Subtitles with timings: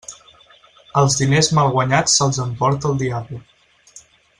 [1.01, 3.43] Els diners mal guanyats se'ls emporta el diable.